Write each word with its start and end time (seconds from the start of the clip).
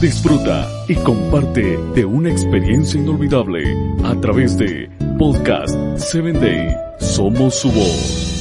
Disfruta 0.00 0.68
y 0.86 0.94
comparte 0.94 1.76
de 1.94 2.04
una 2.04 2.30
experiencia 2.30 3.00
inolvidable 3.00 3.64
a 4.04 4.14
través 4.20 4.56
de 4.56 4.88
Podcast 5.18 5.74
7 5.96 6.32
Day. 6.34 6.76
Somos 7.00 7.56
su 7.56 7.72
voz. 7.72 8.36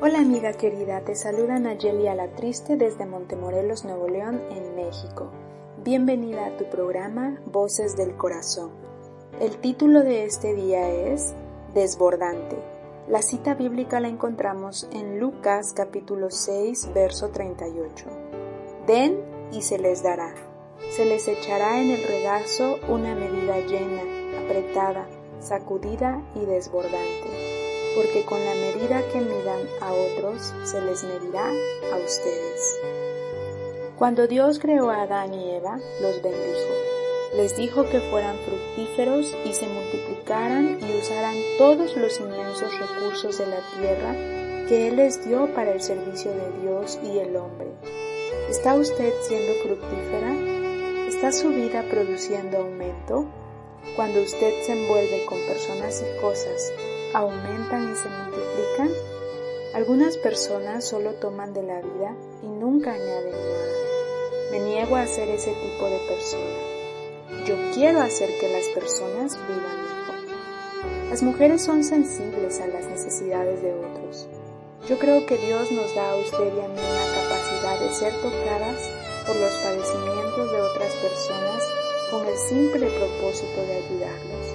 Hola 0.00 0.20
amiga 0.20 0.54
querida, 0.54 1.02
te 1.02 1.14
saluda 1.14 1.58
Nayeli 1.58 2.06
a 2.06 2.14
la 2.14 2.28
Triste 2.34 2.76
desde 2.76 3.04
Montemorelos, 3.04 3.84
Nuevo 3.84 4.08
León, 4.08 4.40
en 4.50 4.74
México. 4.74 5.30
Bienvenida 5.84 6.46
a 6.46 6.56
tu 6.56 6.64
programa 6.70 7.38
Voces 7.44 7.96
del 7.96 8.16
Corazón. 8.16 8.70
El 9.40 9.58
título 9.58 10.02
de 10.02 10.24
este 10.24 10.54
día 10.54 10.88
es 10.88 11.34
Desbordante. 11.74 12.56
La 13.08 13.22
cita 13.22 13.54
bíblica 13.54 14.00
la 14.00 14.08
encontramos 14.08 14.88
en 14.92 15.18
Lucas 15.18 15.72
capítulo 15.74 16.30
6, 16.30 16.90
verso 16.94 17.28
38. 17.28 18.06
Den 18.86 19.20
y 19.52 19.62
se 19.62 19.78
les 19.78 20.02
dará. 20.02 20.34
Se 20.90 21.04
les 21.04 21.28
echará 21.28 21.80
en 21.80 21.90
el 21.90 22.02
regazo 22.02 22.78
una 22.88 23.14
medida 23.14 23.58
llena, 23.60 24.02
apretada, 24.44 25.06
sacudida 25.40 26.22
y 26.34 26.44
desbordante 26.46 27.50
porque 27.94 28.24
con 28.24 28.44
la 28.44 28.54
medida 28.54 29.02
que 29.12 29.20
midan 29.20 29.66
a 29.80 29.92
otros 29.92 30.54
se 30.64 30.80
les 30.80 31.02
medirá 31.04 31.48
a 31.92 31.96
ustedes. 31.96 32.80
Cuando 33.96 34.26
Dios 34.26 34.58
creó 34.58 34.90
a 34.90 35.02
Adán 35.02 35.34
y 35.34 35.50
Eva, 35.50 35.78
los 36.00 36.22
bendijo. 36.22 36.99
Les 37.36 37.56
dijo 37.56 37.88
que 37.88 38.00
fueran 38.00 38.36
fructíferos 38.38 39.36
y 39.44 39.54
se 39.54 39.68
multiplicaran 39.68 40.78
y 40.80 40.98
usaran 40.98 41.36
todos 41.58 41.96
los 41.96 42.18
inmensos 42.18 42.76
recursos 42.78 43.38
de 43.38 43.46
la 43.46 43.60
tierra 43.78 44.14
que 44.68 44.88
Él 44.88 44.96
les 44.96 45.24
dio 45.24 45.46
para 45.54 45.72
el 45.72 45.80
servicio 45.80 46.32
de 46.32 46.62
Dios 46.62 46.98
y 47.04 47.18
el 47.18 47.36
hombre. 47.36 47.68
¿Está 48.48 48.74
usted 48.74 49.12
siendo 49.22 49.52
fructífera? 49.62 50.34
¿Está 51.06 51.30
su 51.30 51.50
vida 51.50 51.84
produciendo 51.88 52.58
aumento? 52.58 53.26
Cuando 53.94 54.22
usted 54.22 54.62
se 54.62 54.72
envuelve 54.72 55.24
con 55.26 55.38
personas 55.46 56.02
y 56.02 56.20
cosas 56.20 56.72
aumentan 57.14 57.92
y 57.92 57.96
se 57.96 58.08
multiplican? 58.08 58.90
Algunas 59.74 60.16
personas 60.16 60.84
solo 60.84 61.14
toman 61.14 61.52
de 61.52 61.62
la 61.62 61.80
vida 61.80 62.14
y 62.42 62.46
nunca 62.46 62.92
añaden 62.92 63.30
nada. 63.30 64.50
Me 64.50 64.58
niego 64.60 64.96
a 64.96 65.06
ser 65.06 65.28
ese 65.28 65.52
tipo 65.52 65.86
de 65.86 65.98
persona. 66.08 66.69
Yo 67.46 67.56
quiero 67.72 68.00
hacer 68.00 68.28
que 68.38 68.48
las 68.48 68.66
personas 68.68 69.38
vivan 69.48 69.82
mejor. 69.82 71.08
Las 71.08 71.22
mujeres 71.22 71.62
son 71.62 71.82
sensibles 71.84 72.60
a 72.60 72.66
las 72.66 72.86
necesidades 72.86 73.62
de 73.62 73.72
otros. 73.72 74.28
Yo 74.86 74.98
creo 74.98 75.24
que 75.24 75.38
Dios 75.38 75.72
nos 75.72 75.94
da 75.94 76.10
a 76.10 76.16
usted 76.16 76.54
y 76.54 76.60
a 76.60 76.68
mí 76.68 76.76
la 76.76 77.14
capacidad 77.14 77.80
de 77.80 77.94
ser 77.94 78.12
tocadas 78.20 78.90
por 79.26 79.36
los 79.36 79.52
padecimientos 79.54 80.52
de 80.52 80.60
otras 80.60 80.92
personas 80.94 81.64
con 82.10 82.26
el 82.26 82.36
simple 82.36 82.86
propósito 82.90 83.62
de 83.62 83.76
ayudarlos. 83.76 84.46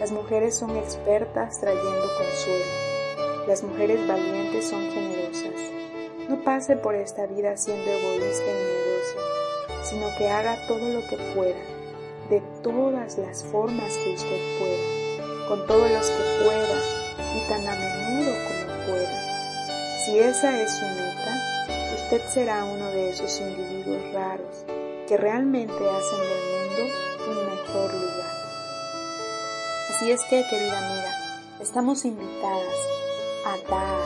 Las 0.00 0.10
mujeres 0.10 0.56
son 0.56 0.76
expertas 0.76 1.60
trayendo 1.60 2.08
consuelo. 2.18 3.46
Las 3.46 3.62
mujeres 3.62 4.06
valientes 4.08 4.68
son 4.68 4.90
generosas. 4.90 5.60
No 6.28 6.42
pase 6.42 6.76
por 6.76 6.96
esta 6.96 7.26
vida 7.26 7.56
siendo 7.56 7.88
egoísta 7.88 8.44
y 8.44 8.64
miedosa, 8.64 9.84
sino 9.84 10.06
que 10.18 10.28
haga 10.28 10.56
todo 10.66 10.88
lo 10.88 11.06
que 11.06 11.16
pueda, 11.34 11.75
de 12.28 12.40
todas 12.62 13.18
las 13.18 13.44
formas 13.44 13.96
que 13.98 14.14
usted 14.14 14.40
pueda, 14.58 15.48
con 15.48 15.66
todos 15.66 15.90
los 15.90 16.06
que 16.06 16.44
pueda 16.44 16.78
y 17.34 17.48
tan 17.48 17.66
a 17.66 17.74
menudo 17.74 18.32
como 18.48 18.86
pueda. 18.86 19.22
Si 20.04 20.18
esa 20.18 20.60
es 20.60 20.70
su 20.76 20.84
meta, 20.84 21.66
usted 21.94 22.22
será 22.32 22.64
uno 22.64 22.86
de 22.90 23.10
esos 23.10 23.40
individuos 23.40 24.12
raros 24.12 24.64
que 25.06 25.16
realmente 25.16 25.72
hacen 25.72 26.18
del 26.18 26.42
mundo 26.52 26.94
un 27.28 27.46
mejor 27.46 27.94
lugar. 27.94 28.36
Así 29.90 30.10
es 30.10 30.22
que, 30.24 30.44
querida 30.50 30.78
amiga, 30.78 31.40
estamos 31.60 32.04
invitadas 32.04 32.76
a 33.46 33.70
dar. 33.70 34.00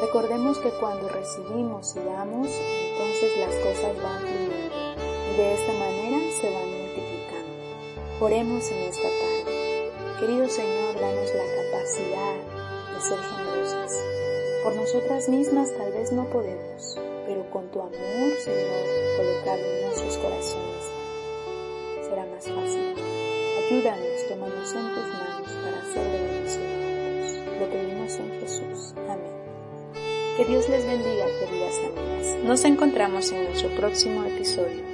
Recordemos 0.00 0.58
que 0.58 0.70
cuando 0.70 1.08
recibimos 1.08 1.94
y 1.96 2.00
damos, 2.00 2.48
entonces 2.48 3.38
las 3.38 3.54
cosas 3.56 4.02
van 4.02 4.20
fluyendo 4.20 4.74
y 5.32 5.36
de 5.36 5.54
esta 5.54 5.72
manera. 5.72 6.03
Oremos 8.20 8.70
en 8.70 8.78
esta 8.78 9.02
tarde. 9.02 9.90
Querido 10.20 10.48
Señor, 10.48 10.94
danos 11.00 11.34
la 11.34 11.62
capacidad 11.62 12.34
de 12.94 13.00
ser 13.00 13.18
generosas. 13.18 13.92
Por 14.62 14.76
nosotras 14.76 15.28
mismas 15.28 15.72
tal 15.76 15.92
vez 15.92 16.12
no 16.12 16.24
podemos, 16.26 16.96
pero 17.26 17.50
con 17.50 17.66
tu 17.72 17.80
amor, 17.80 17.92
Señor, 18.38 19.16
colocado 19.16 19.58
en 19.58 19.86
nuestros 19.86 20.16
corazones, 20.18 20.84
será 22.08 22.24
más 22.26 22.44
fácil. 22.44 22.94
Ayúdanos, 23.66 24.28
tómanos 24.28 24.74
en 24.74 24.94
tus 24.94 25.06
manos 25.08 25.52
para 25.64 25.82
hacer 25.82 26.12
de 26.12 26.18
bendición. 26.22 27.58
Lo 27.58 27.68
pedimos 27.68 28.14
en 28.14 28.40
Jesús. 28.40 28.94
Amén. 29.08 29.34
Que 30.36 30.44
Dios 30.44 30.68
les 30.68 30.86
bendiga, 30.86 31.26
queridas 31.40 31.78
amigas. 31.78 32.44
Nos 32.44 32.64
encontramos 32.64 33.32
en 33.32 33.44
nuestro 33.44 33.70
próximo 33.70 34.22
episodio. 34.24 34.93